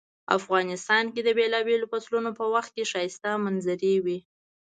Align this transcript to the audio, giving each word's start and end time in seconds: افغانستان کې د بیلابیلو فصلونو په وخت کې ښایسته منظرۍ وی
افغانستان 0.37 1.03
کې 1.13 1.21
د 1.23 1.29
بیلابیلو 1.37 1.89
فصلونو 1.91 2.31
په 2.39 2.45
وخت 2.53 2.71
کې 2.75 2.89
ښایسته 2.91 3.29
منظرۍ 3.45 3.95
وی 4.05 4.19